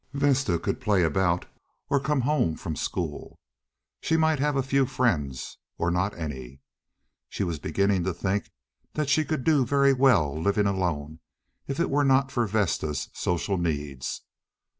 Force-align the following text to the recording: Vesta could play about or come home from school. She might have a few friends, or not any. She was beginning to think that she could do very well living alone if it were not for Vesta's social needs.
Vesta 0.13 0.57
could 0.57 0.81
play 0.81 1.03
about 1.03 1.45
or 1.87 1.99
come 1.99 2.21
home 2.21 2.55
from 2.55 2.75
school. 2.75 3.37
She 4.01 4.17
might 4.17 4.39
have 4.39 4.55
a 4.55 4.63
few 4.63 4.87
friends, 4.87 5.59
or 5.77 5.91
not 5.91 6.17
any. 6.17 6.59
She 7.29 7.43
was 7.43 7.59
beginning 7.59 8.03
to 8.05 8.13
think 8.15 8.49
that 8.95 9.09
she 9.09 9.23
could 9.23 9.43
do 9.43 9.63
very 9.63 9.93
well 9.93 10.35
living 10.41 10.65
alone 10.65 11.19
if 11.67 11.79
it 11.79 11.91
were 11.91 12.03
not 12.03 12.31
for 12.31 12.47
Vesta's 12.47 13.09
social 13.13 13.59
needs. 13.59 14.21